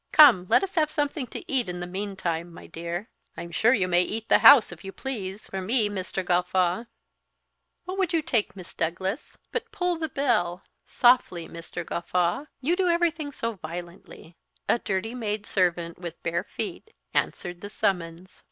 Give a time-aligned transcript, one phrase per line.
[0.11, 3.07] "Come, let us have something to eat in the meantime, my dear."
[3.37, 6.25] "I'm sure you may eat the house, if you please, for me, Mr.
[6.25, 6.85] Gawffaw!
[7.85, 9.37] What would you take, Miss Douglas?
[9.51, 11.85] But pull the bell softly, Mr.
[11.85, 12.45] Gawffaw!
[12.61, 14.35] You do everything so violently."
[14.67, 18.39] A dirty maid servant, with bare feet, answered the summons.